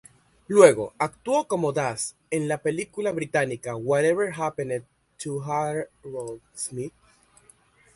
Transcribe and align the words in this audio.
Luego, 0.47 0.95
actuó 0.97 1.47
como 1.47 1.73
Daz 1.73 2.15
en 2.31 2.47
la 2.47 2.57
película 2.57 3.11
británica 3.11 3.75
"Whatever 3.75 4.33
Happened 4.35 4.81
to 5.23 5.39
Harold 5.43 6.41
Smith? 6.55 6.93